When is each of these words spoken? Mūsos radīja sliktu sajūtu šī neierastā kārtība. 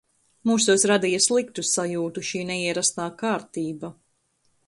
Mūsos 0.51 0.85
radīja 0.91 1.19
sliktu 1.25 1.65
sajūtu 1.71 2.25
šī 2.31 2.43
neierastā 2.53 3.07
kārtība. 3.23 3.95